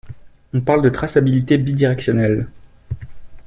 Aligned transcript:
On 0.51 0.61
parle 0.61 0.81
de 0.81 0.89
traçabilité 0.89 1.59
bidirectionnelle. 1.59 2.47